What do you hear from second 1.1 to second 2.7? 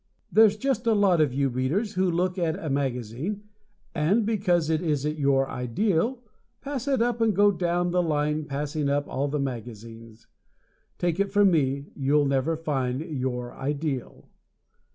of you Readers who look at